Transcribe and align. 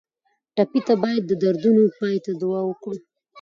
ټپي 0.55 0.79
ته 0.87 0.93
باید 1.03 1.23
د 1.27 1.31
دردونو 1.43 1.83
پای 1.99 2.15
ته 2.25 2.31
دعا 2.41 2.61
وکړو. 2.65 2.99